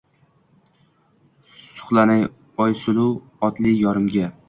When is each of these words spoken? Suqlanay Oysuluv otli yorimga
Suqlanay 1.73 2.27
Oysuluv 2.67 3.15
otli 3.51 3.79
yorimga 3.87 4.37